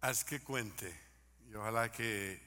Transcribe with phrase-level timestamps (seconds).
[0.00, 0.94] haz que cuente.
[1.50, 2.40] Y ojalá que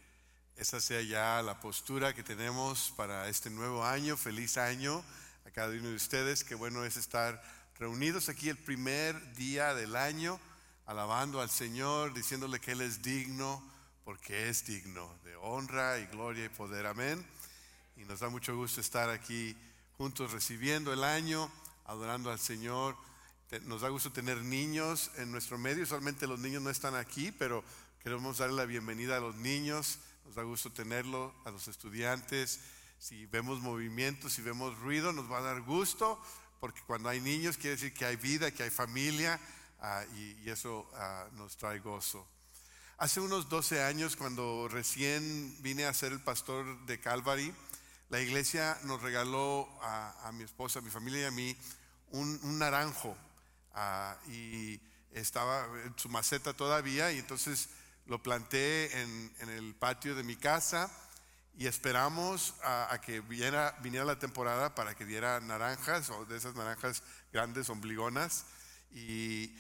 [0.56, 4.18] esa sea ya la postura que tenemos para este nuevo año.
[4.18, 5.04] Feliz año
[5.46, 6.44] a cada uno de ustedes.
[6.44, 7.42] Qué bueno es estar
[7.78, 10.40] reunidos aquí el primer día del año,
[10.86, 13.64] alabando al Señor, diciéndole que Él es digno,
[14.04, 16.86] porque es digno de honra y gloria y poder.
[16.86, 17.26] Amén.
[17.98, 19.56] Y nos da mucho gusto estar aquí
[19.98, 21.52] juntos recibiendo el año,
[21.86, 22.96] adorando al Señor
[23.60, 25.86] nos da gusto tener niños en nuestro medio.
[25.86, 27.64] Solamente los niños no están aquí, pero
[28.02, 30.00] queremos darle la bienvenida a los niños.
[30.26, 32.62] Nos da gusto tenerlo, a los estudiantes.
[32.98, 36.22] Si vemos movimiento, si vemos ruido, nos va a dar gusto,
[36.62, 39.38] porque cuando hay niños quiere decir que hay vida, que hay familia,
[39.82, 42.26] ah, y, eso ah, nos trae gozo.
[43.00, 47.54] Hace unos 12 años, cuando recién vine a ser el pastor de Calvary,
[48.10, 51.58] la iglesia nos regaló a, mi esposa, a mi familia y a mí
[52.12, 53.18] un naranjo
[53.74, 54.80] Ah, y
[55.14, 57.70] estaba en su maceta todavía y entonces
[58.06, 60.92] lo planté en, el patio de mi casa
[61.58, 66.56] y esperamos a, que viniera, viniera, la temporada para que diera naranjas o de esas
[66.56, 68.46] naranjas grandes, ombligonas.
[68.94, 69.54] Y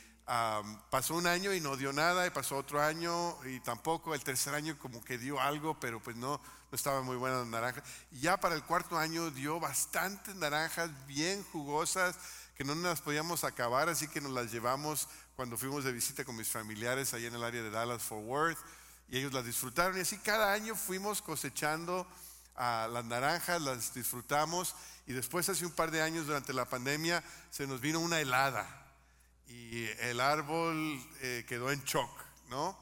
[0.90, 4.56] pasó un año y no dio nada, y pasó otro año y tampoco, el tercer
[4.56, 6.38] año como que dio algo, pero pues no,
[6.72, 7.84] no estaba muy buena la naranja.
[8.12, 12.18] Y ya para el cuarto año dio bastantes naranjas bien jugosas
[12.55, 16.35] que no nos podíamos acabar, así que nos las llevamos cuando fuimos de visita con
[16.35, 18.59] mis familiares allá en el área de Dallas Fort Worth
[19.09, 19.97] y ellos las disfrutaron.
[19.97, 22.07] Y así cada año fuimos cosechando
[22.55, 24.75] a las naranjas, las disfrutamos
[25.07, 28.67] y después hace un par de años durante la pandemia se nos vino una helada
[29.47, 32.11] y el árbol eh, quedó en shock,
[32.49, 32.77] ¿no?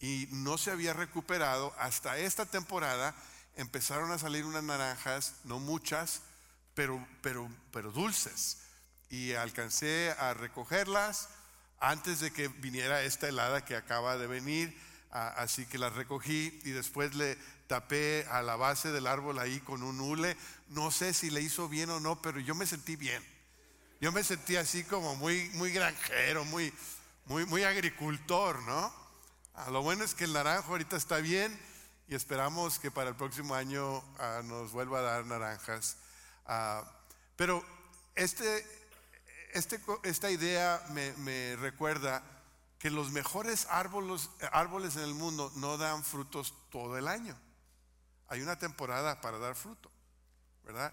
[0.00, 1.74] Y no se había recuperado.
[1.78, 3.14] Hasta esta temporada
[3.56, 6.20] empezaron a salir unas naranjas, no muchas,
[6.74, 8.63] pero, pero, pero dulces
[9.14, 11.28] y alcancé a recogerlas
[11.78, 14.76] antes de que viniera esta helada que acaba de venir.
[15.10, 17.38] Así que las recogí y después le
[17.68, 20.36] tapé a la base del árbol ahí con un hule.
[20.70, 23.22] No sé si le hizo bien o no, pero yo me sentí bien.
[24.00, 26.72] Yo me sentí así como muy, muy granjero, muy,
[27.26, 28.92] muy, agricultor, ¿no?
[29.70, 31.56] Lo bueno es que el naranjo ahorita está bien
[32.08, 35.98] y esperamos que para el próximo año ah, nos vuelva a dar naranjas.
[36.46, 36.82] Ah,
[37.36, 37.64] pero
[38.16, 38.83] este,
[39.54, 42.22] este, esta idea me, recuerda
[42.78, 44.28] que los mejores árboles,
[44.96, 47.38] en el mundo no dan frutos todo el año.
[48.28, 49.90] Hay una temporada para dar fruto,
[50.64, 50.92] ¿verdad?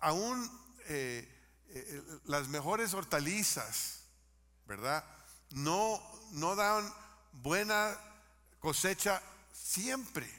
[0.00, 0.50] aún
[0.88, 1.26] eh,
[1.68, 4.02] eh, las mejores hortalizas,
[4.66, 5.02] ¿verdad?
[5.52, 6.02] No,
[6.32, 6.92] no dan
[7.32, 7.98] buena
[8.60, 10.30] cosecha siempre.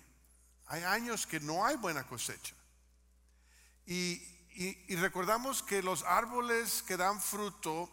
[0.68, 2.54] Hay años que no hay buena cosecha.
[3.88, 7.90] Y, y, recordamos que los árboles que dan fruto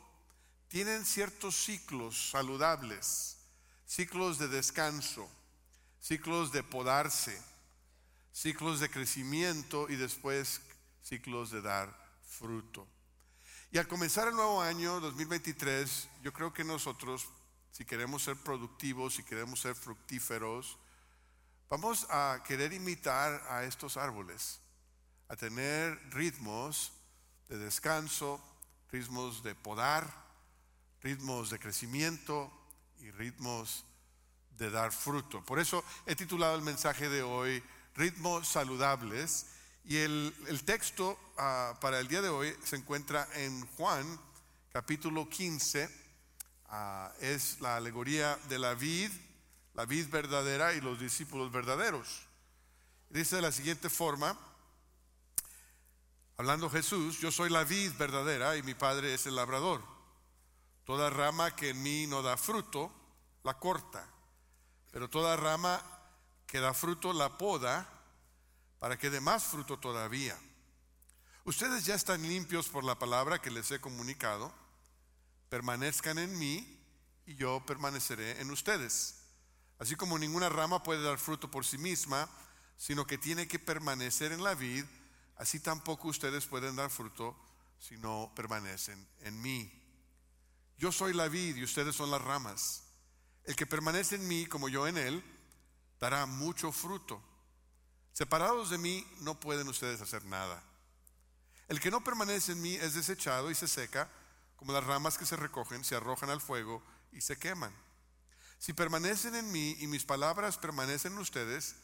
[0.69, 3.37] tienen ciertos ciclos saludables,
[3.85, 5.29] ciclos de descanso,
[6.01, 7.37] ciclos de podarse,
[8.33, 10.61] ciclos de crecimiento y después
[11.03, 11.93] ciclos de dar
[12.23, 12.87] fruto.
[13.73, 17.27] Y al comenzar el nuevo año 2023, yo creo que nosotros,
[17.73, 20.79] si queremos ser productivos, si queremos ser fructíferos,
[21.69, 24.63] vamos a querer imitar a estos árboles
[25.33, 26.93] a tener ritmos
[27.49, 28.39] de descanso,
[28.91, 30.07] ritmos de podar,
[31.01, 32.53] ritmos de crecimiento
[33.01, 33.87] y ritmos
[34.59, 35.43] de dar fruto.
[35.43, 37.63] Por eso he titulado el mensaje de hoy
[37.95, 39.47] Ritmos saludables
[39.87, 40.35] y el,
[40.67, 44.21] texto ah, para el día de hoy se encuentra en Juan
[44.71, 45.89] capítulo 15.
[46.67, 49.11] Ah, es la alegoría de la vid,
[49.73, 52.27] la vid verdadera y los discípulos verdaderos.
[53.09, 54.39] Dice de la siguiente forma,
[56.37, 59.83] Hablando Jesús, yo soy la vid verdadera y mi Padre es el labrador.
[60.85, 62.93] Toda rama que en mí no da fruto,
[63.45, 64.09] la corta.
[64.91, 65.83] Pero toda rama
[66.47, 67.89] que da fruto, la poda
[68.79, 70.39] para que dé más fruto todavía.
[71.45, 74.53] Ustedes ya están limpios por la palabra que les he comunicado.
[75.49, 76.79] Permanezcan en mí
[77.27, 79.23] y yo permaneceré en ustedes.
[79.79, 82.29] Así como ninguna rama puede dar fruto por sí misma,
[82.77, 84.85] sino que tiene que permanecer en la vid,
[85.43, 87.37] así tampoco ustedes pueden dar fruto
[87.81, 89.71] si no permanecen en mí.
[90.79, 92.85] Yo soy la vid y ustedes son las ramas.
[93.43, 95.21] El que permanece en mí como yo en él,
[95.99, 97.21] dará mucho fruto.
[98.13, 100.63] Separados de mí no pueden ustedes hacer nada.
[101.67, 104.09] El que no permanece en mí es desechado y se seca,
[104.55, 107.75] como las ramas que se recogen, se arrojan al fuego y se queman.
[108.61, 111.75] Si permanecen en mí y mis palabras permanecen en ustedes,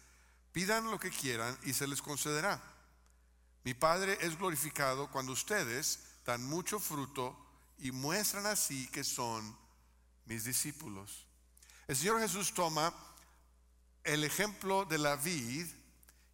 [0.52, 2.77] pidan lo que quieran y se les concederá.
[3.64, 7.36] Mi Padre es glorificado cuando ustedes dan mucho fruto
[7.78, 9.56] y muestran así que son
[10.26, 11.26] mis discípulos.
[11.86, 12.92] El Señor Jesús toma
[14.04, 15.66] el ejemplo de la vid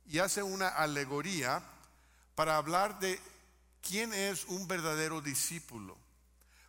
[0.06, 1.62] y hace una alegoría
[2.34, 3.20] para hablar de
[3.82, 5.96] quién es un verdadero discípulo,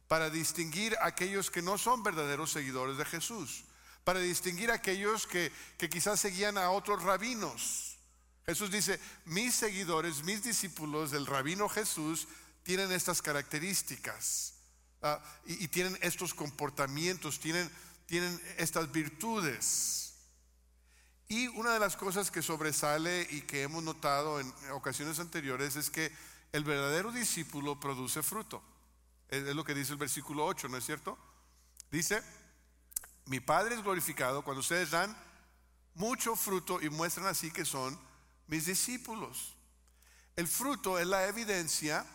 [0.07, 3.63] para distinguir a aquellos que no son verdaderos seguidores de Jesús,
[4.03, 7.94] para distinguir a aquellos que, que quizás seguían a otros rabinos.
[8.45, 12.27] Jesús dice, mis seguidores, mis discípulos del rabino Jesús
[12.61, 14.53] tienen estas características
[15.01, 17.69] ah, y, tienen estos comportamientos, tienen,
[18.05, 20.13] tienen estas virtudes.
[21.27, 25.89] Y una de las cosas que sobresale y que hemos notado en ocasiones anteriores es
[25.89, 26.11] que
[26.51, 28.61] el verdadero discípulo produce fruto.
[29.27, 31.17] Es lo que dice el versículo 8, ¿no es cierto?
[31.89, 32.21] Dice,
[33.25, 35.17] mi Padre es glorificado cuando ustedes dan
[35.95, 37.99] mucho fruto y muestran así que son
[38.47, 39.55] mis discípulos.
[40.35, 42.05] El fruto es la evidencia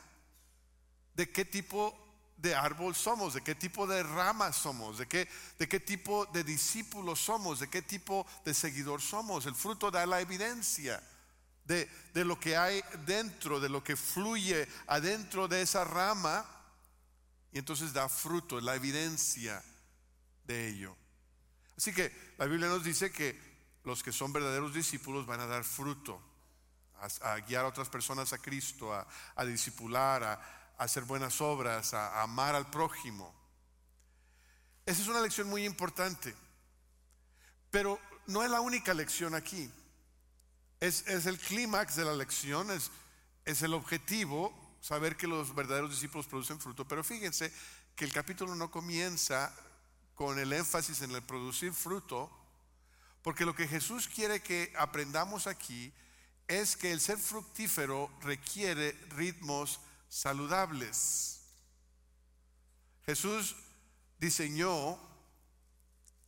[1.15, 1.97] de qué tipo
[2.37, 5.29] de árbol somos, de qué tipo de rama somos, de qué,
[5.59, 9.47] de qué tipo de discípulos somos, de qué tipo de seguidor somos.
[9.47, 11.03] El fruto da la evidencia
[11.65, 16.47] de, de lo que hay dentro, de lo que fluye adentro de esa rama,
[17.53, 19.62] y entonces da fruto, la evidencia
[20.44, 20.97] de ello.
[21.77, 23.50] Así que la Biblia nos dice que
[23.91, 26.23] los que son verdaderos discípulos van a dar fruto,
[27.23, 32.55] a, guiar a otras personas a Cristo, a, discipular, a, hacer buenas obras, a, amar
[32.55, 33.35] al prójimo.
[34.87, 36.35] Esa es una lección muy importante,
[37.71, 37.99] pero
[38.29, 39.69] no es la única lección aquí.
[40.79, 46.61] Es, el clímax de la lección, es el objetivo, saber que los verdaderos discípulos producen
[46.61, 47.53] fruto, pero fíjense
[47.97, 49.53] que el capítulo no comienza
[50.15, 52.40] con el énfasis en el producir fruto,
[53.22, 55.93] porque lo que Jesús quiere que aprendamos aquí
[56.49, 61.40] es que el ser fructífero requiere ritmos saludables.
[63.06, 63.56] Jesús
[64.19, 64.99] diseñó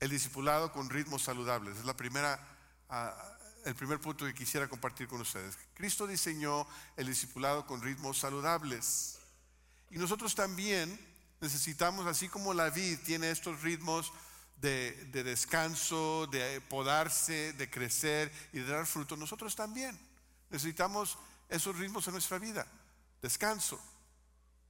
[0.00, 1.78] el discipulado con ritmos saludables.
[1.78, 2.38] Es la primera,
[2.88, 5.58] ah, el primer punto que quisiera compartir con ustedes.
[5.74, 6.66] Cristo diseñó
[6.96, 9.18] el discipulado con ritmos saludables.
[9.90, 10.98] Y nosotros también
[11.42, 14.12] Necesitamos, así como la vid tiene estos ritmos
[14.62, 19.99] de, descanso, de podarse, de crecer y de dar fruto, nosotros también
[20.50, 21.19] necesitamos
[21.49, 22.67] esos ritmos en nuestra vida.
[23.20, 23.81] Descanso,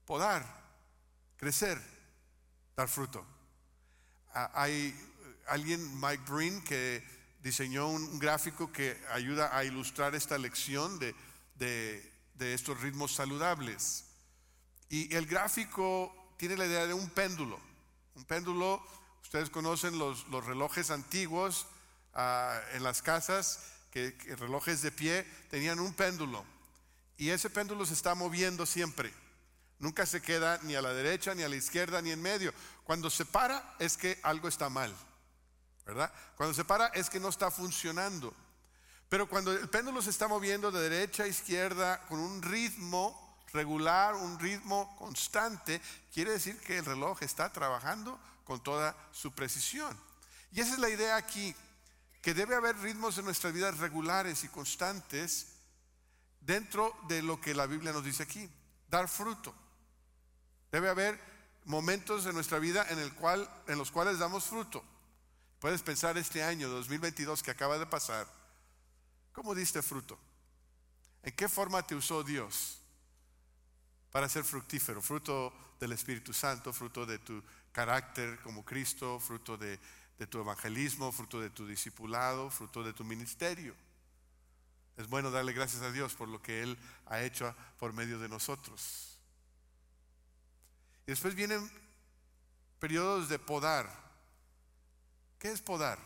[0.07, 0.45] podar,
[1.37, 1.81] crecer,
[2.75, 3.25] dar fruto.
[4.35, 4.99] Ah, hay
[5.47, 7.05] alguien, Mike Breen, que
[7.43, 11.15] diseñó un gráfico que ayuda a ilustrar esta lección de,
[11.57, 14.05] de estos ritmos saludables.
[14.89, 17.61] Y el gráfico tiene la idea de un péndulo.
[18.15, 18.83] Un péndulo,
[19.33, 21.65] ustedes conocen los, relojes antiguos
[22.13, 26.45] ah, en las casas, que, relojes de pie tenían un péndulo.
[27.17, 29.11] Y ese péndulo se está moviendo siempre.
[29.79, 32.53] Nunca se queda ni a la derecha, ni a la izquierda, ni en medio.
[32.85, 34.95] Cuando se para es que algo está mal.
[35.87, 36.13] ¿Verdad?
[36.37, 38.35] Cuando se para es que no está funcionando.
[39.09, 44.15] Pero cuando el péndulo se está moviendo de derecha a izquierda con un ritmo regular,
[44.15, 45.81] un ritmo constante,
[46.13, 49.99] quiere decir que el reloj está trabajando con toda su precisión.
[50.53, 51.55] Y esa es la idea aquí,
[52.21, 55.49] que debe haber ritmos en nuestras vidas regulares y constantes
[56.41, 58.49] dentro de lo que la Biblia nos dice aquí,
[58.89, 59.55] dar fruto.
[60.71, 61.21] Debe haber
[61.65, 64.85] momentos en nuestra vida en, el cual, en los cuales damos fruto.
[65.59, 68.27] Puedes pensar este año 2022 que acaba de pasar,
[69.33, 70.19] ¿cómo diste fruto?
[71.23, 72.82] ¿En qué forma te usó Dios?
[74.13, 77.43] Para ser fructífero, fruto del Espíritu Santo, fruto de tu
[77.73, 79.81] carácter como Cristo, fruto de,
[80.29, 83.75] tu evangelismo, fruto de tu discipulado, fruto de tu ministerio.
[84.97, 88.29] Es bueno darle gracias a Dios por lo que Él ha hecho por medio de
[88.29, 89.19] nosotros.
[91.07, 91.69] Y después vienen
[92.79, 93.91] periodos de podar.
[95.39, 95.99] ¿Qué es podar?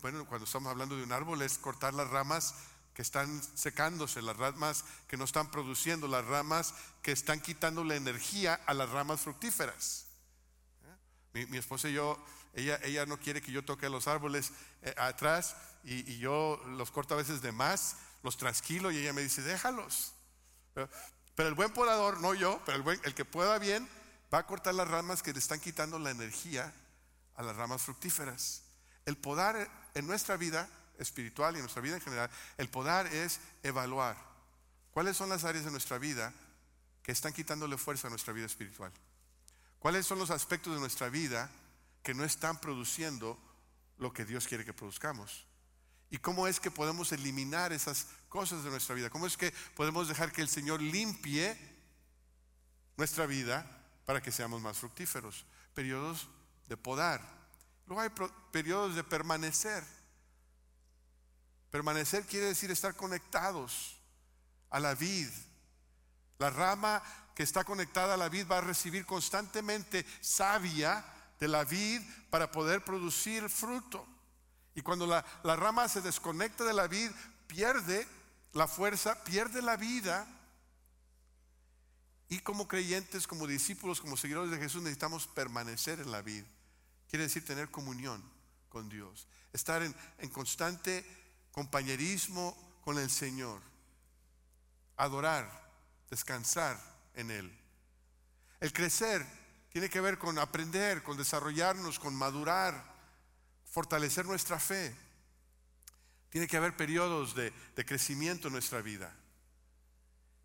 [0.00, 2.54] Bueno, cuando estamos hablando de un árbol es cortar las ramas
[2.94, 7.96] que están secándose, las ramas que no están produciendo, las ramas que están quitando la
[7.96, 10.06] energía a las ramas fructíferas.
[11.34, 11.46] ¿Eh?
[11.48, 12.22] Mi, esposa y yo,
[12.52, 17.14] ella, ella no quiere que yo toque los árboles eh, atrás y, yo los corto
[17.14, 20.12] a veces de más, los trasquilo y ella me dice, déjalos.
[20.74, 20.88] Pero,
[21.48, 23.88] el buen podador, no yo, pero el, buen, el que pueda bien,
[24.32, 26.72] va a cortar las ramas que le están quitando la energía
[27.34, 28.62] a las ramas fructíferas.
[29.06, 30.68] El podar en nuestra vida
[31.02, 34.16] espiritual y en nuestra vida en general, el poder es evaluar
[34.92, 36.32] cuáles son las áreas de nuestra vida
[37.02, 38.92] que están quitándole fuerza a nuestra vida espiritual.
[39.78, 41.50] ¿Cuáles son los aspectos de nuestra vida
[42.02, 43.38] que no están produciendo
[43.98, 45.46] lo que Dios quiere que produzcamos?
[46.08, 49.10] ¿Y cómo es que podemos eliminar esas cosas de nuestra vida?
[49.10, 51.56] ¿Cómo es que podemos dejar que el Señor limpie
[52.96, 53.66] nuestra vida
[54.04, 55.46] para que seamos más fructíferos?
[55.74, 56.28] Periodos
[56.68, 57.20] de podar.
[57.86, 58.10] Luego hay
[58.52, 59.82] periodos de permanecer.
[61.72, 63.96] Permanecer quiere decir estar conectados
[64.68, 65.30] a la vid.
[66.38, 67.02] La rama
[67.34, 71.02] que está conectada a la vid va a recibir constantemente savia
[71.40, 74.06] de la vid para poder producir fruto.
[74.74, 77.10] Y cuando la, la rama se desconecta de la vid,
[77.46, 78.06] pierde
[78.52, 80.26] la fuerza, pierde la vida.
[82.28, 86.46] Y como creyentes, como discípulos, como seguidores de Jesús, necesitamos permanecer en la vida.
[87.08, 88.22] Quiere decir tener comunión
[88.68, 91.21] con Dios, estar en, en constante
[91.52, 93.60] compañerismo con el Señor,
[94.96, 95.70] adorar,
[96.10, 96.78] descansar
[97.14, 97.58] en Él.
[98.60, 99.24] El crecer
[99.70, 102.92] tiene que ver con aprender, con desarrollarnos, con madurar,
[103.64, 104.94] fortalecer nuestra fe.
[106.28, 107.52] Tiene que haber periodos de,
[107.86, 109.14] crecimiento en nuestra vida.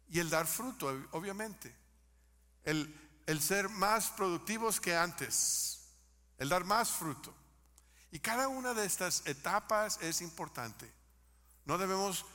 [0.09, 1.75] Y el dar fruto, obviamente.
[2.63, 2.93] El,
[3.25, 5.89] el ser más productivos que antes.
[6.37, 7.35] El dar más fruto.
[8.11, 10.96] Y cada una de estas etapas es importante.
[11.67, 12.25] No debemos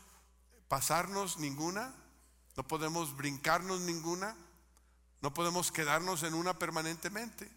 [0.68, 1.92] pasarnos ninguna.
[2.56, 4.36] No podemos brincarnos ninguna.
[5.22, 7.50] No podemos quedarnos en una permanentemente.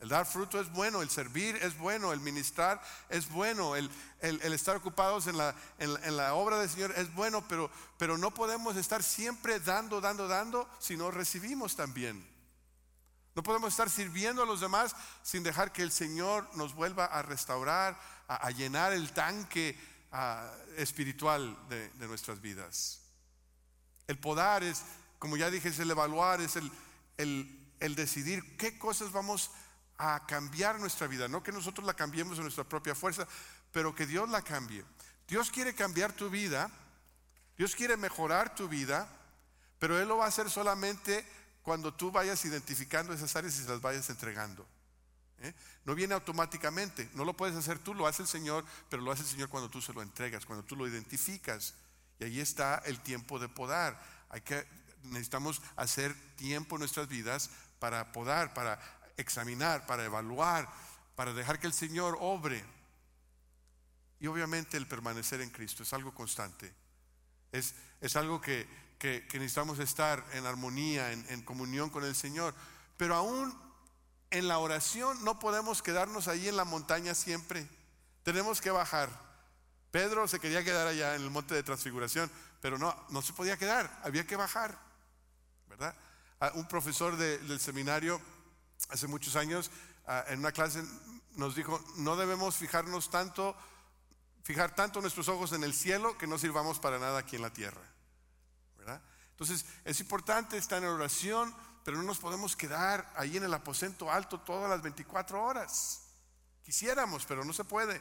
[0.00, 3.88] El dar fruto es bueno, el servir es bueno, el ministrar es bueno, el,
[4.20, 8.76] estar ocupados en la, en, la, obra del Señor es bueno, pero, pero no podemos
[8.76, 12.28] estar siempre dando, dando, dando si no recibimos también.
[13.34, 17.22] No podemos estar sirviendo a los demás sin dejar que el Señor nos vuelva a
[17.22, 19.78] restaurar, a, llenar el tanque
[20.76, 23.00] espiritual de, de, nuestras vidas.
[24.06, 24.82] El podar es,
[25.18, 26.70] como ya dije, es el evaluar, es el,
[27.16, 29.64] el decidir qué cosas vamos a
[29.98, 31.28] a cambiar nuestra vida.
[31.28, 33.26] No que nosotros la cambiemos en nuestra propia fuerza,
[33.72, 34.84] pero que Dios la cambie.
[35.28, 36.70] Dios quiere cambiar tu vida,
[37.56, 39.08] Dios quiere mejorar tu vida,
[39.78, 41.26] pero Él lo va a hacer solamente
[41.62, 44.66] cuando tú vayas identificando esas áreas y se las vayas entregando.
[45.44, 45.54] ¿Eh?
[45.84, 49.22] No viene automáticamente, no lo puedes hacer tú, lo hace el Señor, pero lo hace
[49.22, 51.74] el Señor cuando tú se lo entregas, cuando tú lo identificas.
[52.18, 54.00] Y ahí está el tiempo de podar.
[54.30, 54.66] Hay que,
[55.02, 58.80] necesitamos hacer tiempo en nuestras vidas para podar, para
[59.16, 60.68] examinar, para evaluar,
[61.14, 62.64] para dejar que el Señor obre.
[64.20, 66.72] Y obviamente el permanecer en Cristo es algo constante.
[67.52, 68.66] Es, es algo que,
[68.98, 72.54] que, necesitamos estar en armonía, en, en comunión con el Señor.
[72.96, 73.63] Pero aún
[74.34, 77.68] en la oración no podemos quedarnos ahí en la montaña siempre.
[78.22, 79.08] Tenemos que bajar.
[79.90, 83.56] Pedro se quería quedar allá en el monte de transfiguración, pero no, no se podía
[83.56, 84.78] quedar, había que bajar.
[85.68, 85.94] ¿Verdad?
[86.40, 88.20] Ah, un profesor del seminario
[88.88, 89.70] hace muchos años,
[90.06, 90.82] ah, en una clase
[91.36, 93.56] nos dijo, no debemos fijarnos tanto,
[94.42, 97.52] fijar tanto nuestros ojos en el cielo que no sirvamos para nada aquí en la
[97.52, 97.82] tierra.
[99.30, 101.52] Entonces, es importante estar en oración,
[101.84, 106.00] pero no nos podemos quedar ahí en el aposento alto todas las 24 horas.
[106.62, 108.00] Quisiéramos, pero no se puede.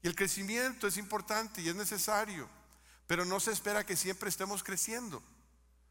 [0.00, 2.48] Y el crecimiento es importante y es necesario,
[3.08, 5.22] pero no se espera que siempre estemos creciendo.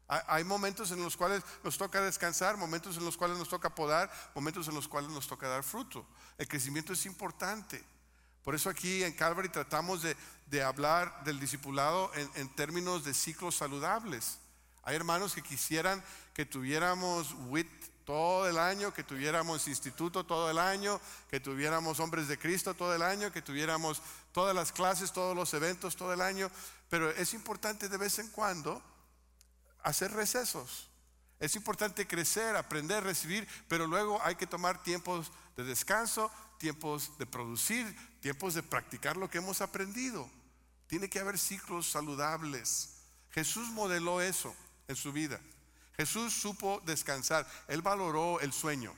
[0.08, 4.10] Hay momentos en los cuales nos toca descansar, momentos en los cuales nos toca podar,
[4.34, 6.06] momentos en los cuales nos toca dar fruto.
[6.38, 7.84] El crecimiento es importante.
[8.42, 13.56] Por eso aquí en Calvary tratamos de, hablar del discipulado en, en, términos de ciclos
[13.56, 14.38] saludables.
[14.82, 16.02] Hay hermanos que quisieran
[16.38, 17.66] que tuviéramos WIT
[18.04, 22.94] todo el año, que tuviéramos instituto todo el año, que tuviéramos hombres de Cristo todo
[22.94, 26.48] el año, que tuviéramos todas las clases, todos los eventos todo el año.
[26.88, 28.80] Pero es importante de vez en cuando
[29.82, 30.88] hacer recesos.
[31.40, 37.26] Es importante crecer, aprender, recibir, pero luego hay que tomar tiempos de descanso, tiempos de
[37.26, 37.84] producir,
[38.20, 40.30] tiempos de practicar lo que hemos aprendido.
[40.86, 42.90] Tiene que haber ciclos saludables.
[43.32, 44.54] Jesús modeló eso
[44.86, 45.40] en su vida.
[45.98, 47.44] Jesús supo descansar.
[47.66, 48.94] Él valoró el sueño.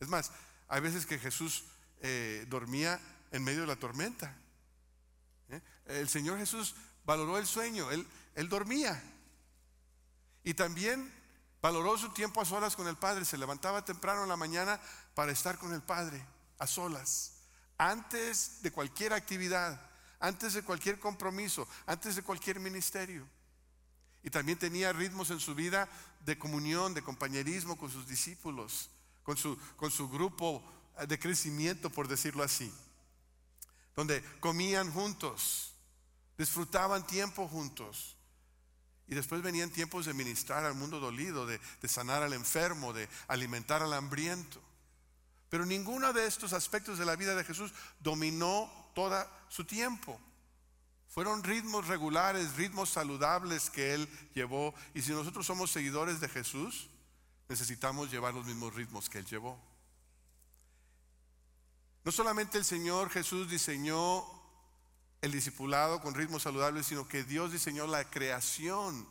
[0.00, 0.32] Es más,
[0.68, 1.64] hay veces que Jesús
[2.00, 2.98] eh, dormía
[3.30, 4.34] en medio de la tormenta.
[5.50, 5.60] ¿eh?
[5.84, 7.90] El Señor Jesús valoró el sueño.
[7.90, 9.02] Él, él dormía.
[10.42, 11.12] Y también
[11.60, 13.26] valoró su tiempo a solas con el Padre.
[13.26, 14.80] Se levantaba temprano en la mañana
[15.14, 16.26] para estar con el Padre,
[16.58, 17.32] a solas.
[17.76, 19.78] Antes de cualquier actividad,
[20.20, 23.28] antes de cualquier compromiso, antes de cualquier ministerio.
[24.24, 25.88] Y también tenía ritmos en su vida
[26.24, 28.90] de comunión, de compañerismo con sus discípulos,
[29.22, 30.64] con su, con su grupo
[31.06, 32.72] de crecimiento, por decirlo así.
[33.94, 35.74] Donde comían juntos,
[36.38, 38.16] disfrutaban tiempo juntos.
[39.06, 43.82] Y después venían tiempos de ministrar al mundo dolido, de, sanar al enfermo, de alimentar
[43.82, 44.60] al hambriento.
[45.50, 50.18] Pero ninguno de estos aspectos de la vida de Jesús dominó toda su tiempo.
[51.14, 54.74] Fueron ritmos regulares, ritmos saludables que Él llevó.
[54.94, 56.90] Y si nosotros somos seguidores de Jesús,
[57.48, 59.56] necesitamos llevar los mismos ritmos que Él llevó.
[62.02, 64.24] No solamente el Señor Jesús diseñó
[65.22, 69.08] el discipulado con ritmos saludables, sino que Dios diseñó la creación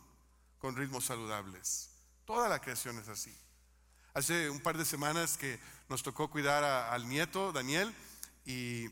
[0.58, 1.88] con ritmos saludables.
[2.26, 3.34] Toda la creación es así.
[4.12, 5.58] Hace un par de semanas que
[5.88, 7.94] nos tocó cuidar al nieto, Daniel,
[8.44, 8.90] y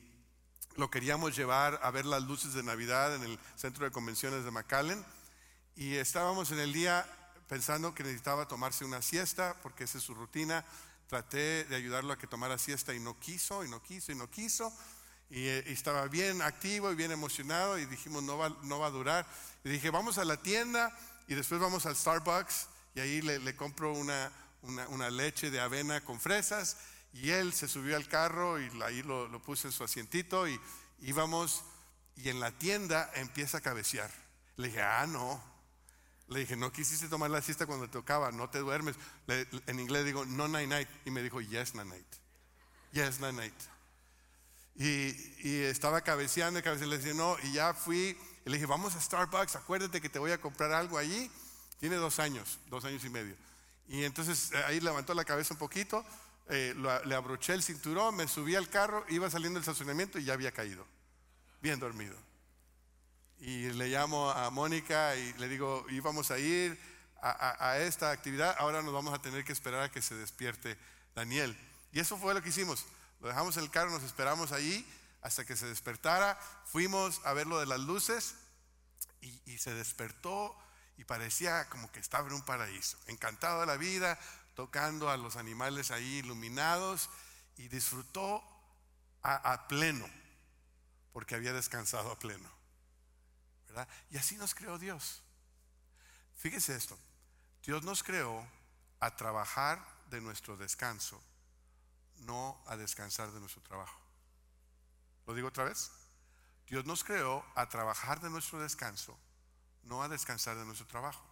[0.76, 4.50] lo queríamos llevar a ver las luces de Navidad en el centro de convenciones de
[4.50, 5.04] McAllen.
[5.76, 7.06] Y estábamos en el día
[7.48, 10.64] pensando que necesitaba tomarse una siesta, porque esa es su rutina.
[11.06, 14.30] Traté de ayudarlo a que tomara siesta y no quiso, y no quiso, y no
[14.30, 14.72] quiso.
[15.28, 18.90] Y, eh, estaba bien activo y bien emocionado y dijimos, no va, no va a
[18.90, 19.26] durar.
[19.64, 23.92] Y dije, vamos a la tienda y después vamos al Starbucks y ahí le, compro
[23.94, 24.30] una,
[24.62, 26.76] una, leche de avena con fresas
[27.12, 30.58] y él se subió al carro y ahí lo, lo en su asientito y
[31.00, 31.64] íbamos
[32.16, 34.10] y en la tienda empieza a cabecear.
[34.56, 35.42] Le dije, ah, no.
[36.28, 38.96] Le dije, no quisiste tomar la siesta cuando te tocaba, no te duermes.
[39.26, 40.88] en inglés digo, no night night.
[41.04, 42.06] Y me dijo, yes night.
[42.92, 43.54] Yes night.
[44.74, 45.14] Y,
[45.46, 46.96] y estaba cabeceando y cabeceando.
[46.96, 48.16] Le dije, no, y ya fui.
[48.44, 51.30] Y le dije, vamos a Starbucks, acuérdate que te voy a comprar algo allí.
[51.78, 53.34] Tiene dos años, dos años y medio.
[53.88, 56.04] Y entonces eh, ahí levantó la cabeza un poquito,
[56.48, 60.34] eh, le abroché el cinturón, me subí al carro, iba saliendo del estacionamiento y ya
[60.34, 60.86] había caído,
[61.60, 62.16] bien dormido.
[63.38, 66.78] Y le llamo a Mónica y le digo, íbamos a ir
[67.20, 70.76] a, esta actividad, ahora nos vamos a tener que esperar a que se despierte
[71.14, 71.56] Daniel.
[71.92, 72.84] Y eso fue lo que hicimos.
[73.20, 74.84] Lo dejamos en el carro, nos esperamos allí
[75.22, 76.38] hasta que se despertara.
[76.66, 78.34] Fuimos a ver lo de las luces
[79.20, 80.56] y se despertó
[80.96, 84.18] y parecía como que estaba en un paraíso, encantado de la vida,
[84.54, 87.10] tocando a los animales ahí iluminados
[87.56, 88.42] y disfrutó
[89.22, 90.08] a, pleno,
[91.12, 92.50] porque había descansado a pleno.
[93.68, 93.88] ¿verdad?
[94.10, 95.22] Y así nos creó Dios.
[96.36, 96.98] Fíjese esto,
[97.62, 98.44] Dios nos creó
[98.98, 101.22] a trabajar de nuestro descanso,
[102.16, 103.98] no a descansar de nuestro trabajo.
[105.26, 105.90] ¿Lo digo otra vez?
[106.66, 109.16] Dios nos creó a trabajar de nuestro descanso,
[109.84, 111.31] no a descansar de nuestro trabajo.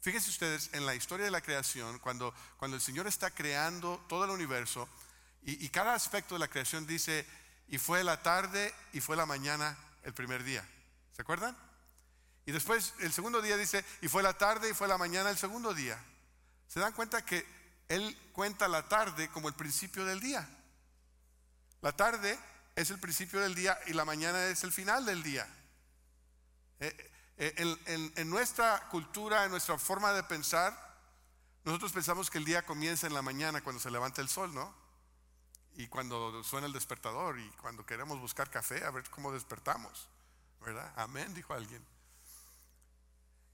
[0.00, 4.24] Fíjense ustedes, en la historia de la creación, cuando, cuando el Señor está creando todo
[4.24, 4.88] el universo,
[5.42, 7.26] y, cada aspecto de la creación dice,
[7.68, 10.66] y fue la tarde y fue la mañana el primer día.
[11.16, 11.56] ¿Se acuerdan?
[12.44, 15.38] Y después el segundo día dice, y fue la tarde y fue la mañana el
[15.38, 15.98] segundo día.
[16.68, 17.46] ¿Se dan cuenta que
[17.88, 20.48] Él cuenta la tarde como el principio del día?
[21.80, 22.38] La tarde
[22.76, 25.48] es el principio del día y la mañana es el final del día.
[26.80, 27.10] Eh,
[27.42, 30.78] eh, en, nuestra cultura, en nuestra forma de pensar,
[31.64, 34.74] nosotros pensamos que el día comienza en la mañana cuando se levanta el sol, ¿no?
[35.72, 40.06] Y cuando suena el despertador y cuando queremos buscar café, a ver cómo despertamos,
[40.60, 40.92] ¿verdad?
[40.96, 41.82] Amén, dijo alguien.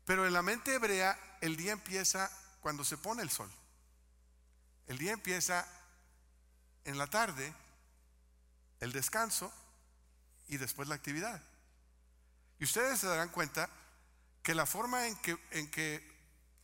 [0.04, 2.28] Pero en la mente hebrea, el día empieza
[2.60, 3.52] cuando se pone el sol.
[4.88, 5.64] El día empieza
[6.84, 7.54] en la tarde,
[8.80, 9.52] el descanso
[10.48, 11.40] y después la actividad.
[12.58, 13.68] Y ustedes se darán cuenta
[14.42, 16.02] que la forma en que, en que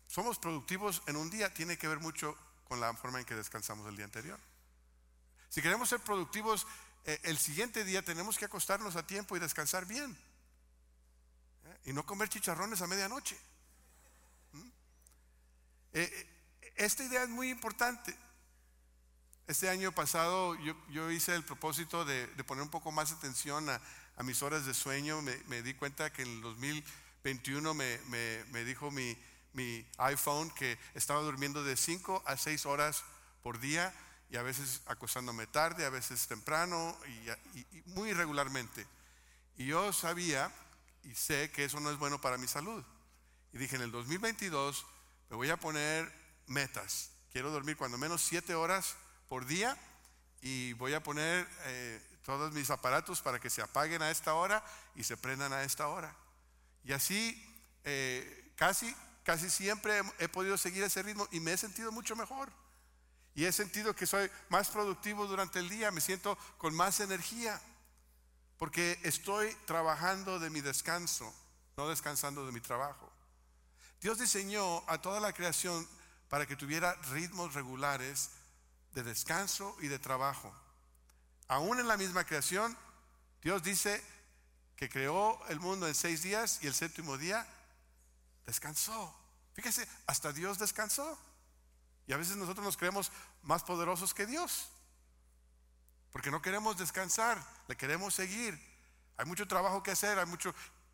[0.07, 3.87] somos productivos en un día tiene que ver mucho con la forma en que descansamos
[3.89, 4.39] el día anterior.
[5.49, 6.67] Si queremos ser productivos
[7.05, 10.17] eh, el siguiente día, tenemos que acostarnos a tiempo y descansar bien.
[11.65, 11.81] ¿eh?
[11.87, 13.39] Y no comer chicharrones a medianoche.
[15.95, 18.17] Eh, esta idea es muy importante.
[19.47, 20.57] Este año pasado
[20.89, 23.81] yo, hice el propósito de, poner un poco más atención a,
[24.23, 25.21] mis horas de sueño.
[25.23, 27.99] Me, di cuenta que en el 2021 me,
[28.53, 29.17] me dijo mi,
[29.53, 33.05] mi, iPhone que estaba durmiendo de 5 a 6 horas
[33.43, 33.93] por día
[34.31, 38.87] y a veces acostándome tarde, a veces temprano y, muy irregularmente.
[39.57, 40.51] Y yo sabía
[41.03, 42.83] y sé que eso no es bueno para mi salud.
[43.53, 44.87] Y dije, en el 2022
[45.31, 46.11] me voy a poner
[46.47, 47.11] metas.
[47.33, 48.97] Quiero dormir cuando menos 7 horas
[49.33, 49.75] por día
[50.43, 54.63] y voy a poner eh, todos mis aparatos para que se apaguen a esta hora
[54.95, 56.15] y se prendan a esta hora.
[56.85, 57.43] Y así
[57.83, 62.53] eh, casi, casi siempre he, podido seguir ese ritmo y me he sentido mucho mejor.
[63.35, 67.59] Y he sentido que soy más productivo durante el día, me siento con más energía,
[68.59, 71.35] porque estoy trabajando de mi descanso,
[71.79, 73.11] no descansando de mi trabajo.
[73.99, 75.89] Dios diseñó a toda la creación
[76.29, 78.29] para que tuviera ritmos regulares
[78.95, 80.53] de descanso y de trabajo.
[81.49, 82.77] Aún en la misma creación,
[83.43, 84.03] Dios dice
[84.77, 87.47] que creó el mundo en seis días y el séptimo día
[88.47, 89.15] descansó.
[89.55, 91.19] Fíjese, hasta Dios descansó.
[92.07, 94.69] Y a veces nosotros nos creemos más poderosos que Dios.
[96.11, 98.59] Porque no queremos descansar, le queremos seguir.
[99.17, 100.27] Hay mucho trabajo que hacer, hay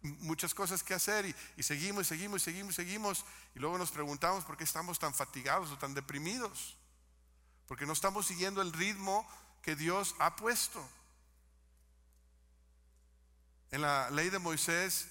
[0.03, 3.25] muchas cosas que hacer y, y seguimos, seguimos, seguimos, seguimos.
[3.55, 6.78] Y luego nos preguntamos por qué estamos tan fatigados o tan deprimidos
[7.69, 9.29] porque no estamos siguiendo el ritmo
[9.63, 10.85] que Dios ha puesto.
[13.71, 15.09] En la ley de Moisés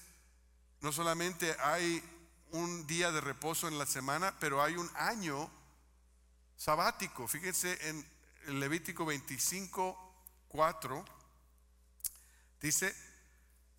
[0.80, 2.02] no solamente hay
[2.50, 5.48] un día de reposo en la semana, pero hay un año
[6.56, 7.28] sabático.
[7.28, 9.96] Fíjense en Levítico 25,
[10.48, 11.04] 4,
[12.60, 12.94] dice,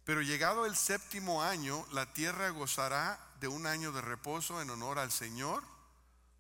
[0.06, 5.00] pero llegado el séptimo año, la tierra gozará de un año de reposo en honor
[5.00, 5.64] al Señor.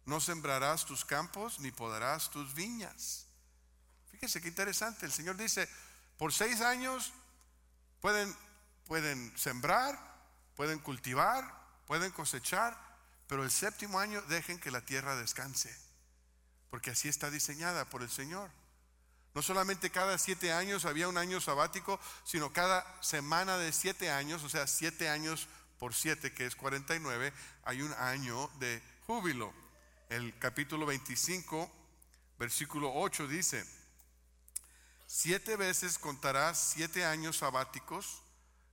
[0.05, 3.27] No sembrarás tus campos ni podarás tus viñas.
[4.11, 5.05] Fíjense qué interesante.
[5.05, 5.69] El Señor dice,
[6.17, 7.13] por seis años
[8.01, 8.35] pueden,
[8.85, 9.97] pueden sembrar,
[10.55, 12.77] pueden cultivar, pueden cosechar,
[13.27, 15.75] pero el séptimo año dejen que la tierra descanse,
[16.69, 18.51] porque así está diseñada por el Señor.
[19.33, 24.43] No solamente cada siete años había un año sabático, sino cada semana de siete años,
[24.43, 27.31] o sea, siete años por siete, que es 49,
[27.63, 29.53] hay un año de júbilo.
[30.09, 31.71] El capítulo 25,
[32.39, 33.63] versículo 8 dice,
[35.05, 38.23] siete veces contarás siete años sabáticos,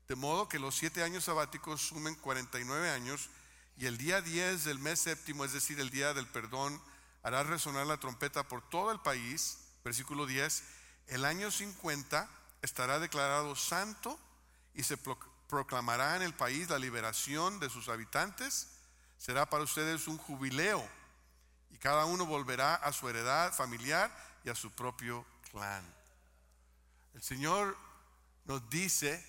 [0.09, 3.29] de modo que los siete años sabáticos sumen 49 años,
[3.77, 6.81] y el día 10 del mes séptimo, es decir, el día del perdón,
[7.22, 10.62] harás resonar la trompeta por todo el país versículo 10,
[11.09, 12.31] el año 50
[12.62, 14.18] estará declarado santo
[14.75, 14.96] y se
[15.49, 18.68] proclamará en el país la liberación de sus habitantes.
[19.18, 20.85] Será para ustedes un jubileo
[21.87, 24.11] cada uno volverá a su heredad familiar
[24.42, 25.85] y a su propio clan.
[27.14, 27.79] El Señor
[28.44, 29.25] nos dice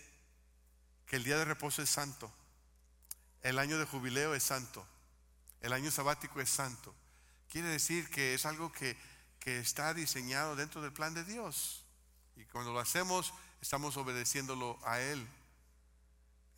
[1.06, 2.34] que el día de reposo es santo,
[3.44, 4.88] el año de jubileo es santo,
[5.62, 6.96] el año sabático es santo.
[7.48, 8.98] Quiere decir que es algo que
[9.40, 11.86] que está diseñado dentro del plan de Dios.
[12.36, 15.26] Y cuando lo hacemos, estamos obedeciéndolo a Él.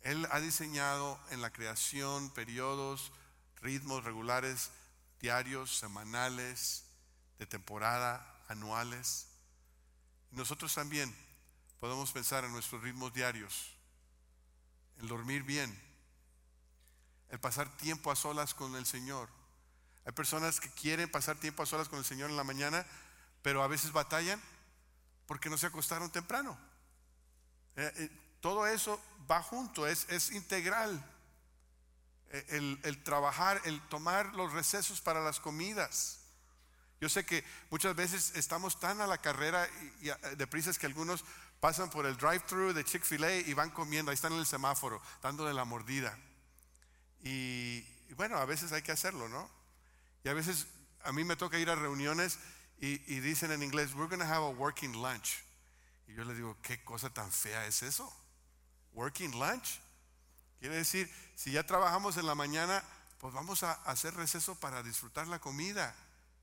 [0.00, 3.12] Él ha diseñado en la creación periodos,
[3.60, 4.70] ritmos regulares,
[5.20, 6.84] diarios, semanales,
[7.38, 9.28] de temporada, anuales.
[10.30, 11.14] Nosotros también
[11.78, 13.74] podemos pensar en nuestros ritmos diarios,
[14.98, 15.76] el dormir bien,
[17.30, 19.28] el pasar tiempo a solas con el Señor,
[20.04, 22.86] hay personas que quieren pasar tiempo a solas con el Señor en la mañana,
[23.42, 24.40] pero a veces batallan
[25.26, 26.58] porque no se acostaron temprano.
[27.76, 31.04] Eh, eh, todo eso va junto, es, es integral.
[32.30, 36.20] El, trabajar, el tomar los recesos para las comidas.
[37.00, 39.68] Yo sé que muchas veces estamos tan a la carrera
[40.00, 41.24] y, de prisas que algunos
[41.58, 45.52] pasan por el drive-thru de Chick-fil-A y van comiendo, ahí están en el semáforo, dándole
[45.52, 46.16] la mordida.
[47.22, 49.50] y bueno, a veces hay que hacerlo, ¿no?
[50.24, 50.66] Y a veces
[51.04, 52.38] a mí me toca ir a reuniones
[52.78, 55.42] y, dicen en inglés, we're going to have a working lunch.
[56.08, 58.10] Y yo les digo, ¿qué cosa tan fea es eso?
[58.94, 59.80] Working lunch.
[60.60, 62.84] Quiere decir, si ya trabajamos en la mañana,
[63.18, 65.94] pues vamos a hacer receso para disfrutar la comida.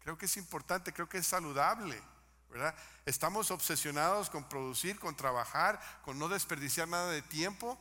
[0.02, 2.02] Creo que es importante, creo que es saludable,
[2.50, 2.76] ¿verdad?
[3.06, 7.80] Estamos obsesionados con producir, con trabajar, con no desperdiciar nada de tiempo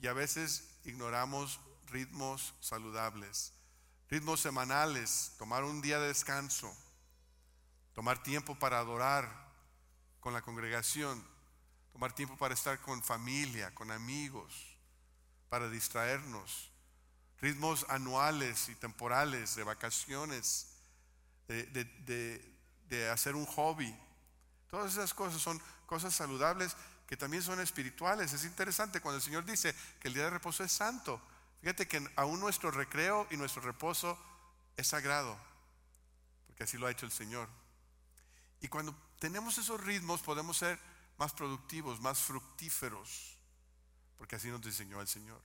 [0.00, 3.52] y a veces ignoramos ritmos saludables
[4.08, 6.74] ritmos semanales, tomar un día de descanso,
[7.92, 9.28] tomar tiempo para adorar
[10.20, 11.22] con la congregación,
[11.92, 14.77] tomar tiempo para estar con familia, con amigos,
[15.48, 16.70] para distraernos,
[17.40, 20.68] ritmos anuales y temporales de vacaciones,
[21.46, 23.94] de, hacer un hobby.
[24.70, 28.32] Todas esas cosas son cosas saludables que también son espirituales.
[28.32, 31.20] Es interesante cuando el Señor dice que el día de reposo es santo.
[31.60, 34.18] Fíjate que aún nuestro recreo y nuestro reposo
[34.76, 35.36] es sagrado,
[36.46, 37.48] porque así lo ha hecho el Señor.
[38.60, 40.78] Y cuando tenemos esos ritmos podemos ser
[41.16, 43.37] más productivos, más fructíferos,
[44.18, 45.40] porque así nos diseñó el Señor.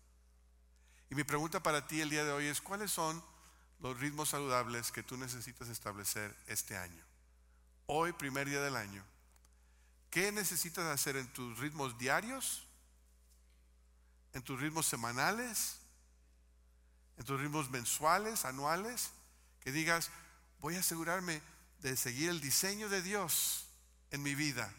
[1.09, 3.23] Y mi pregunta para ti el día de hoy es, ¿cuáles son
[3.79, 7.03] los ritmos saludables que tú necesitas establecer este año?
[7.85, 9.05] Hoy, primer día del año.
[10.09, 12.67] ¿Qué necesitas hacer en tus ritmos diarios?
[14.33, 15.77] ¿En tus ritmos semanales?
[17.17, 19.11] en tus ritmos mensuales, anuales,
[19.61, 20.09] que digas,
[20.59, 21.41] voy a asegurarme
[21.79, 23.67] de seguir el diseño de Dios
[24.11, 24.73] en mi vida,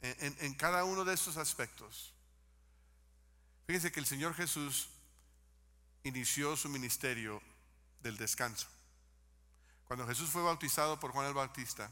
[0.00, 2.11] en, cada uno de estos aspectos.
[3.72, 4.90] Fíjense que el Señor Jesús
[6.04, 7.40] inició su ministerio
[8.02, 8.68] del descanso.
[9.86, 11.90] Cuando Jesús fue bautizado por Juan el Bautista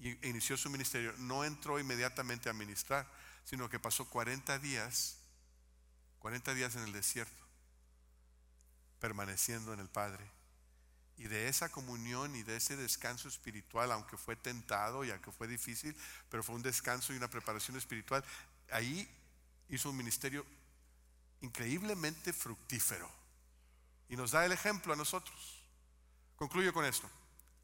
[0.00, 3.06] e inició su ministerio, no entró inmediatamente a ministrar,
[3.44, 5.18] sino que pasó 40 días,
[6.20, 7.44] 40 días en el desierto
[9.00, 10.24] permaneciendo en el Padre.
[11.18, 15.46] Y de esa comunión y de ese descanso espiritual, aunque fue tentado y aunque fue
[15.46, 15.94] difícil,
[16.30, 18.24] pero fue un descanso y una preparación espiritual,
[18.70, 19.06] ahí
[19.68, 20.44] hizo un ministerio
[21.40, 23.10] increíblemente fructífero.
[24.08, 25.62] Y nos da el ejemplo a nosotros.
[26.36, 27.08] Concluyo con esto.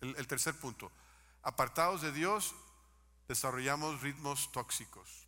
[0.01, 0.91] El, tercer punto.
[1.43, 2.55] Apartados de Dios,
[3.29, 5.27] desarrollamos ritmos tóxicos.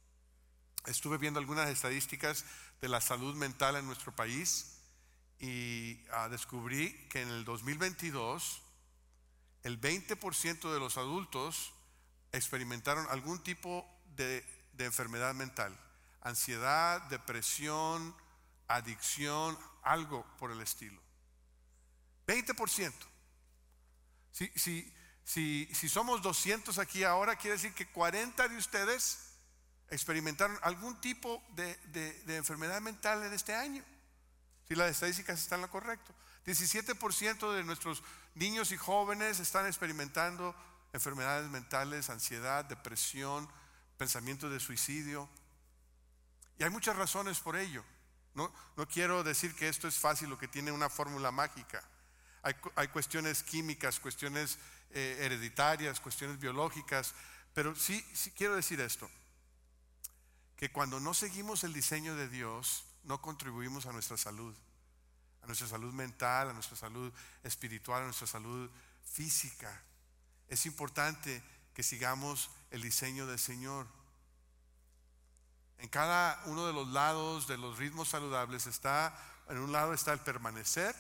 [0.86, 2.44] Estuve viendo algunas estadísticas
[2.80, 4.78] de la salud mental en nuestro país
[5.38, 8.62] y ah, descubrí que en el 2022
[9.62, 11.72] el 20% de los adultos
[12.32, 14.44] experimentaron algún tipo de
[14.78, 15.78] enfermedad mental,
[16.22, 18.14] ansiedad, depresión,
[18.68, 21.00] adicción, algo por el estilo.
[22.26, 22.92] 20%.
[24.30, 29.32] Si, si, si, si somos 200 aquí ahora, quiere decir que 40 de ustedes
[29.90, 31.76] experimentaron algún tipo de,
[32.24, 33.84] de, enfermedad mental en este año.
[34.66, 36.14] Si las estadísticas están en lo correcto.
[36.46, 38.02] 17% de nuestros
[38.34, 40.56] niños y jóvenes están experimentando
[40.92, 43.48] enfermedades mentales, ansiedad, depresión,
[43.98, 45.28] pensamiento de suicidio.
[46.58, 47.84] Y hay muchas razones por ello.
[48.34, 51.82] No, no quiero decir que esto es fácil o que tiene una fórmula mágica.
[52.42, 54.58] Hay, hay cuestiones químicas, cuestiones
[54.90, 57.14] eh, hereditarias, cuestiones biológicas,
[57.54, 59.10] pero sí, sí quiero decir esto,
[60.56, 64.54] que cuando no seguimos el diseño de Dios, no contribuimos a nuestra salud,
[65.42, 67.12] a nuestra salud mental, a nuestra salud
[67.42, 68.70] espiritual, a nuestra salud
[69.04, 69.82] física.
[70.48, 71.42] Es importante
[71.74, 73.86] que sigamos el diseño del Señor.
[75.82, 79.18] En cada uno de los lados de los ritmos saludables está,
[79.48, 80.94] en un lado está el permanecer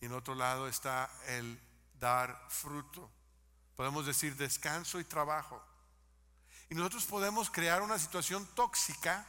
[0.00, 1.60] y en otro lado está el
[1.98, 3.10] dar fruto.
[3.74, 5.60] Podemos decir descanso y trabajo.
[6.70, 9.26] Y nosotros podemos crear una situación tóxica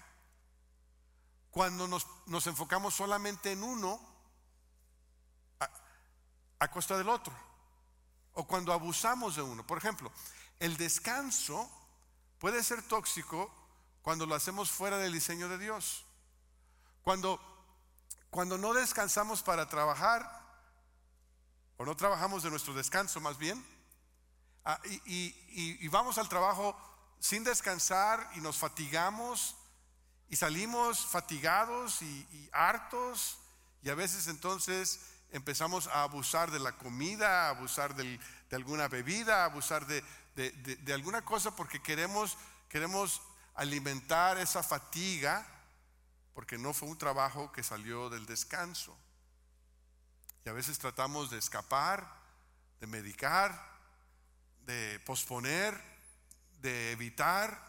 [1.49, 3.99] cuando nos, nos enfocamos solamente en uno
[5.59, 5.69] a,
[6.59, 7.33] a costa del otro.
[8.33, 9.65] O cuando abusamos de uno.
[9.65, 10.11] Por ejemplo,
[10.59, 11.67] el descanso
[12.37, 13.51] puede ser tóxico
[14.07, 16.05] cuando lo hacemos fuera del diseño de Dios.
[17.03, 17.41] Cuando,
[18.29, 20.31] cuando no descansamos para trabajar,
[21.75, 23.61] o no trabajamos de nuestro descanso más bien,
[24.63, 26.73] ah, y, vamos al trabajo
[27.19, 29.57] sin descansar y nos fatigamos
[30.29, 33.39] y salimos fatigados y, hartos
[33.83, 38.21] y a veces entonces empezamos a abusar de la comida, abusar de
[38.53, 40.01] alguna bebida, abusar de,
[40.33, 42.37] de, alguna cosa porque queremos,
[42.69, 43.21] queremos
[43.57, 45.45] alimentar esa fatiga,
[46.33, 48.97] porque no fue un trabajo que salió del descanso.
[50.45, 52.07] Y a veces tratamos de escapar,
[52.79, 53.59] de medicar,
[54.65, 55.77] de posponer,
[56.61, 57.61] de evitar,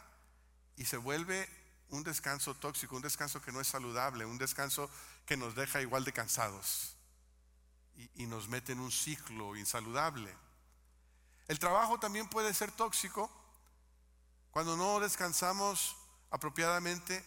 [0.77, 1.48] y se vuelve
[1.88, 4.88] un descanso tóxico, un descanso que no es saludable, un descanso
[5.27, 6.94] que nos deja igual de cansados
[8.14, 10.33] y, nos mete en un ciclo insaludable.
[11.48, 13.31] El trabajo también puede ser tóxico
[14.51, 15.97] cuando no descansamos
[16.31, 17.25] apropiadamente,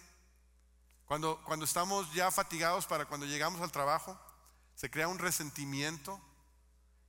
[1.06, 4.20] cuando, cuando estamos ya fatigados para cuando llegamos al trabajo,
[4.76, 6.20] se crea un resentimiento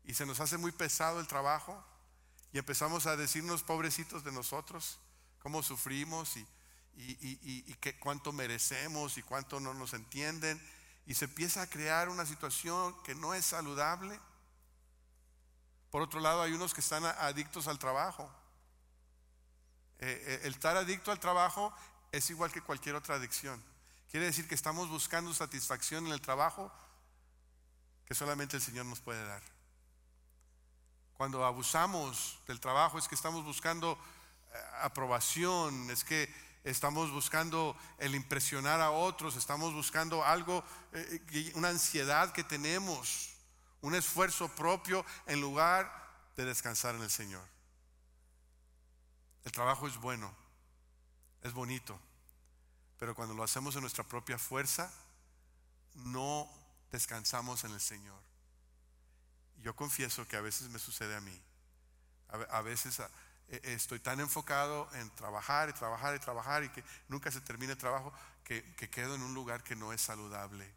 [0.05, 1.83] y se nos hace muy pesado el trabajo
[2.53, 4.99] y empezamos a decirnos pobrecitos de nosotros,
[5.39, 6.47] cómo sufrimos y,
[6.95, 10.61] y, cuánto merecemos y cuánto no nos entienden
[11.07, 14.21] y se empieza a crear una situación que no es saludable.
[15.91, 18.31] Por otro lado, hay unos que están adictos al trabajo
[20.05, 21.73] eh, eh, el estar adicto al trabajo
[22.11, 23.63] es igual que cualquier otra adicción.
[24.11, 26.73] Quiere decir que estamos buscando satisfacción en el trabajo
[28.05, 29.41] que solamente el Señor nos puede dar.
[31.15, 33.93] Cuando abusamos del trabajo es que estamos buscando
[34.53, 36.29] eh, aprobación, es que
[36.65, 40.65] estamos buscando el impresionar a otros, estamos buscando algo,
[41.55, 43.37] una ansiedad que tenemos,
[43.83, 45.93] un esfuerzo propio en lugar
[46.37, 47.53] de descansar en el Señor.
[49.45, 50.33] El trabajo es bueno,
[51.43, 51.99] es bonito,
[52.99, 54.93] pero cuando lo hacemos en nuestra propia fuerza,
[55.95, 56.49] no
[56.91, 58.21] descansamos en el Señor.
[59.59, 61.43] Yo confieso que a veces me sucede a mí.
[62.51, 63.11] A veces ah,
[63.49, 67.73] e, estoy tan enfocado en trabajar y trabajar y trabajar y que nunca se termine
[67.73, 68.13] el trabajo
[68.45, 70.73] que, que quedo en un lugar que no es saludable.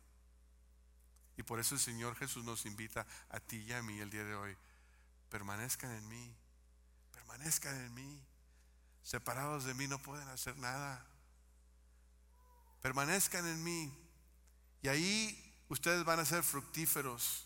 [1.38, 4.24] Y por eso el Señor Jesús nos invita a ti y a mí el día
[4.24, 4.58] de hoy.
[5.30, 6.36] Permanezcan en mí,
[7.12, 8.22] permanezcan en mí
[9.06, 11.06] separados de mí no pueden hacer nada.
[12.82, 13.94] Permanezcan en mí
[14.82, 17.46] y ahí ustedes van a ser fructíferos.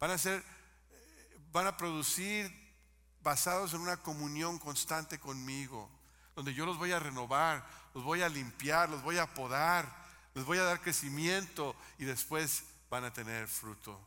[0.00, 0.42] Van a ser
[1.52, 2.50] van a producir
[3.22, 5.90] basados en una comunión constante conmigo,
[6.34, 9.86] donde yo los voy a renovar, los voy a limpiar, los voy a podar,
[10.32, 14.00] les voy a dar crecimiento y después van a tener fruto.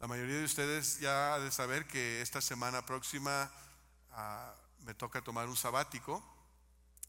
[0.00, 3.52] La mayoría de ustedes ya ha de saber que esta semana próxima
[4.12, 6.22] Ah, me toca tomar un sabático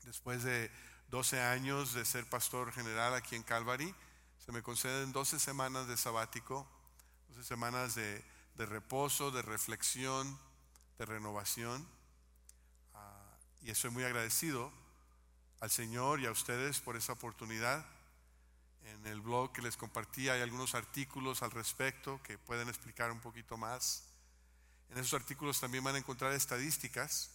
[0.03, 0.71] después de
[1.09, 3.93] 12 años de ser pastor general aquí en Calvary.
[4.37, 6.67] Se me conceden 12 semanas de sabático,
[7.29, 8.23] 12 semanas de,
[8.57, 10.39] reposo, de reflexión,
[10.97, 11.87] de renovación.
[12.93, 14.71] Ah, y estoy muy agradecido
[15.59, 17.85] al Señor y a ustedes por esa oportunidad.
[18.83, 23.19] En el blog que les compartí hay algunos artículos al respecto que pueden explicar un
[23.19, 24.10] poquito más.
[24.91, 27.29] En esos artículos también van a encontrar estadísticas.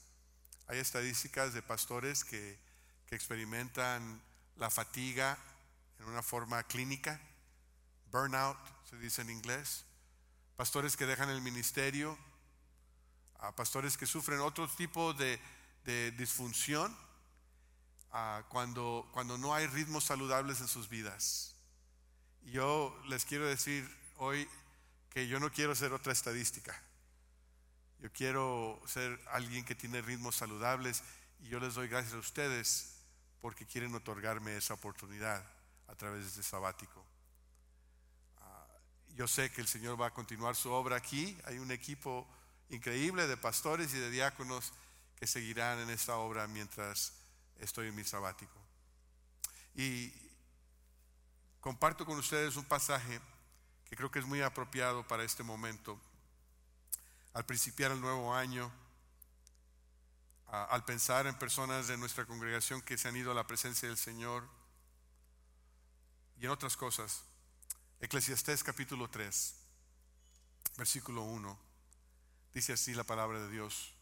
[0.67, 2.65] Hay estadísticas de pastores que,
[3.11, 4.21] experimentan
[4.57, 5.39] la fatiga
[6.01, 7.21] en una forma clínica,
[8.11, 8.59] burnout
[8.91, 9.85] se dice en inglés,
[10.57, 12.19] pastores que dejan el ministerio,
[13.55, 15.41] pastores que sufren otro tipo de,
[16.19, 16.95] disfunción
[18.49, 21.55] cuando, no hay ritmos saludables en sus vidas.
[22.43, 24.47] Yo les quiero decir hoy
[25.09, 26.83] que yo no quiero ser otra estadística.
[28.01, 31.03] Yo quiero ser alguien que tiene ritmos saludables
[31.41, 32.97] y yo les doy gracias a ustedes
[33.41, 35.45] porque quieren otorgarme esa oportunidad
[35.89, 37.05] a través de este sabático.
[38.41, 38.67] Ah,
[39.15, 41.37] yo sé que el Señor va a continuar su obra aquí.
[41.45, 42.27] Hay un equipo
[42.69, 44.73] increíble de pastores y de diáconos
[45.17, 47.15] que seguirán en esta obra mientras
[47.59, 48.61] estoy en mi sabático.
[49.75, 50.13] Y
[51.61, 53.21] comparto con ustedes un pasaje
[53.85, 56.01] que creo que es muy apropiado para este momento.
[57.37, 58.73] Al principiar el nuevo año,
[60.47, 63.99] al pensar en personas de nuestra congregación que se han ido a la presencia del
[63.99, 64.49] Señor
[66.41, 67.25] y en otras cosas.
[68.01, 69.55] Eclesiastés capítulo 3,
[70.79, 71.59] versículo 1,
[72.55, 73.93] dice así la palabra de Dios.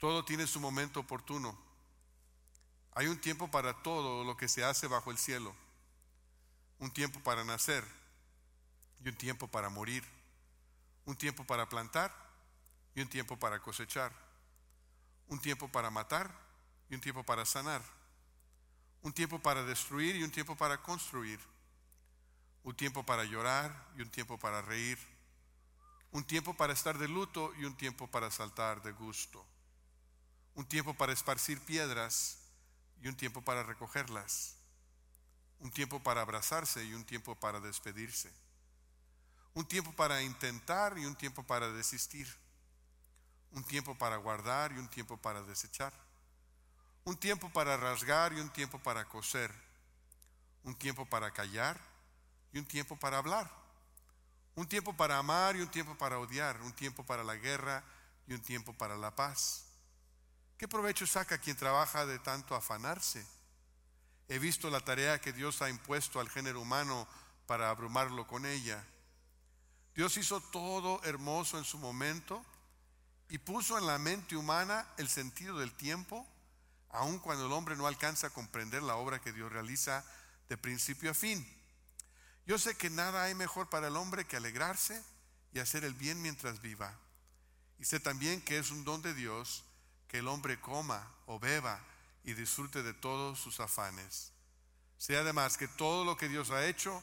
[0.00, 1.56] Todo tiene su momento oportuno.
[2.94, 5.54] Hay un tiempo para todo lo que se hace bajo el cielo.
[6.80, 7.84] Un tiempo para nacer
[9.04, 10.02] y un tiempo para morir.
[11.04, 12.29] Un tiempo para plantar
[12.94, 14.12] y un tiempo para cosechar
[15.30, 16.30] un tiempo para matar
[16.90, 17.82] y un tiempo para sanar,
[19.02, 21.40] un tiempo para destruir y un tiempo para construir,
[22.64, 24.98] un tiempo para llorar y un tiempo para reír,
[26.10, 29.46] un tiempo para estar de luto y un tiempo para saltar de gusto,
[30.54, 32.38] un tiempo para esparcir piedras
[33.00, 34.56] y un tiempo para recogerlas,
[35.60, 38.32] un tiempo para abrazarse y un tiempo para despedirse,
[39.54, 42.26] un tiempo para intentar y un tiempo para desistir
[43.52, 45.92] un tiempo para guardar y un tiempo para desechar,
[47.04, 49.52] un tiempo para rasgar y un tiempo para coser,
[50.64, 51.80] un tiempo para callar
[52.52, 53.50] y un tiempo para hablar,
[54.54, 57.82] un tiempo para amar y un tiempo para odiar, un tiempo para la guerra
[58.26, 59.64] y un tiempo para la paz.
[60.56, 63.26] ¿Qué provecho saca quien trabaja de tanto afanarse?
[64.28, 67.08] He visto la tarea que Dios ha impuesto al género humano
[67.46, 68.84] para abrumarlo con ella.
[69.94, 72.44] Dios hizo todo hermoso en su momento
[73.30, 76.26] y puso en la mente humana el sentido del tiempo,
[76.90, 80.04] aun cuando el hombre no alcanza a comprender la obra que Dios realiza
[80.48, 81.46] de principio a fin.
[82.44, 85.00] Yo sé que nada hay mejor para el hombre que alegrarse
[85.52, 86.92] y hacer el bien mientras viva.
[87.78, 89.64] Y sé también que es un don de Dios
[90.08, 91.80] que el hombre coma o beba
[92.24, 94.32] y disfrute de todos sus afanes.
[94.98, 97.00] Sé además que todo lo que Dios ha hecho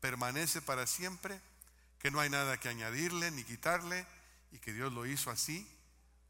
[0.00, 1.40] permanece para siempre,
[1.98, 4.06] que no hay nada que añadirle ni quitarle,
[4.50, 5.68] y que Dios lo hizo así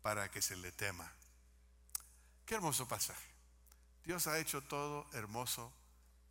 [0.03, 1.11] para que se le tema.
[2.47, 3.29] Qué hermoso pasaje.
[4.05, 5.73] Dios ha hecho todo hermoso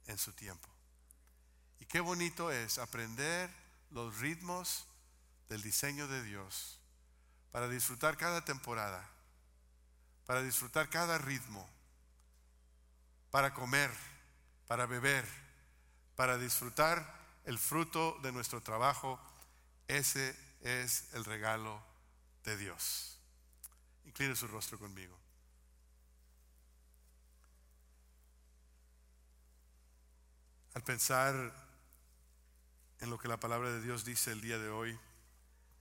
[0.07, 0.67] en su tiempo.
[1.79, 3.49] Y qué bonito es aprender
[3.91, 4.85] los ritmos
[5.47, 6.79] del diseño de Dios
[7.51, 9.07] para disfrutar cada temporada,
[10.25, 11.67] para disfrutar cada ritmo,
[13.31, 13.91] para comer,
[14.67, 15.25] para beber,
[16.15, 19.19] para disfrutar el fruto de nuestro trabajo.
[19.87, 21.83] Ese es el regalo
[22.43, 23.17] de Dios.
[24.05, 25.17] Incline su rostro conmigo.
[30.73, 31.35] Al pensar
[32.99, 34.97] en lo que la palabra de Dios dice el día de hoy,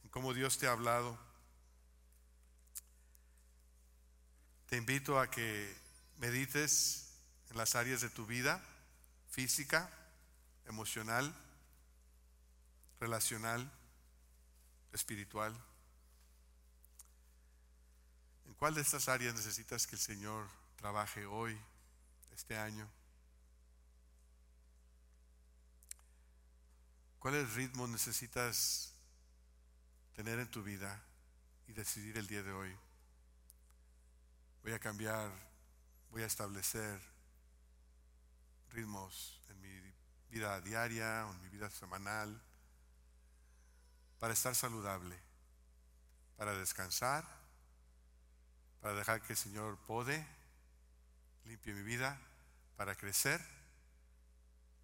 [0.02, 1.18] en cómo Dios te ha hablado,
[4.66, 5.74] te invito a que
[6.18, 7.14] medites
[7.50, 8.62] en las áreas de tu vida
[9.30, 9.90] física,
[10.66, 11.34] emocional,
[13.00, 13.70] relacional,
[14.92, 15.54] espiritual.
[18.46, 21.58] ¿En cuál de estas áreas necesitas que el Señor trabaje hoy,
[22.32, 22.88] este año?
[27.18, 28.94] ¿Cuáles ritmos necesitas
[30.14, 31.02] tener en tu vida
[31.66, 32.76] y decidir el día de hoy?
[34.62, 35.30] Voy a cambiar,
[36.10, 37.00] voy a establecer
[38.70, 39.94] ritmos en mi
[40.30, 42.40] vida diaria o en mi vida semanal
[44.18, 45.16] para estar saludable,
[46.36, 47.24] para descansar,
[48.80, 50.26] para dejar que el Señor pode,
[51.44, 52.18] limpie mi vida,
[52.76, 53.40] para crecer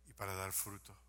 [0.06, 1.03] y para dar fruto.